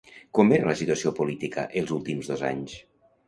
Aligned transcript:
Com 0.37 0.53
era 0.55 0.69
la 0.69 0.73
situació 0.79 1.11
política 1.19 1.67
els 1.83 1.93
últims 1.99 2.31
dos 2.31 2.45
anys? 2.51 2.75